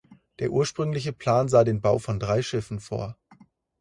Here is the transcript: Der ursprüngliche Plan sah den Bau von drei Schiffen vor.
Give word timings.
Der 0.39 0.49
ursprüngliche 0.51 1.13
Plan 1.13 1.47
sah 1.47 1.63
den 1.63 1.79
Bau 1.79 1.99
von 1.99 2.19
drei 2.19 2.41
Schiffen 2.41 2.79
vor. 2.79 3.19